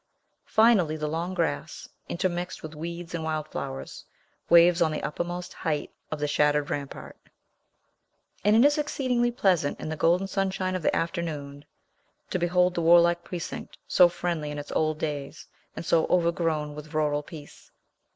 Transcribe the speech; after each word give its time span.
Finally 0.47 0.97
the 0.97 1.07
long 1.07 1.35
grass, 1.35 1.87
intermixed 2.09 2.63
with 2.63 2.73
weeds 2.73 3.13
and 3.13 3.23
wild 3.23 3.47
flowers, 3.49 4.03
waves 4.49 4.81
on 4.81 4.91
the 4.91 5.03
uppermost 5.03 5.53
height 5.53 5.91
of 6.09 6.17
the 6.19 6.27
shattered 6.27 6.71
rampart; 6.71 7.15
and 8.43 8.55
it 8.55 8.65
is 8.65 8.79
exceedingly 8.79 9.29
pleasant 9.29 9.79
in 9.79 9.89
the 9.89 9.95
golden 9.95 10.25
sunshine 10.25 10.73
of 10.73 10.81
the 10.81 10.95
afternoon 10.95 11.65
to 12.31 12.39
behold 12.39 12.73
the 12.73 12.81
warlike 12.81 13.23
precinct 13.23 13.77
so 13.87 14.09
friendly 14.09 14.49
in 14.49 14.57
its 14.57 14.71
old 14.71 14.97
days, 14.97 15.45
and 15.75 15.85
so 15.85 16.07
overgrown 16.07 16.73
with 16.73 16.95
rural 16.95 17.21
peace. 17.21 17.69